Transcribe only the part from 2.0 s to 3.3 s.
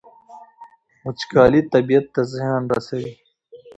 ته زیان رسوي.